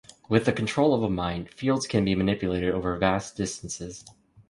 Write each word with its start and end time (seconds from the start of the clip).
With 0.27 0.45
the 0.45 0.51
control 0.51 0.95
of 0.95 1.03
a 1.03 1.11
Mind, 1.11 1.51
fields 1.51 1.85
can 1.85 2.03
be 2.05 2.15
manipulated 2.15 2.73
over 2.73 2.97
vast 2.97 3.37
distances. 3.37 4.03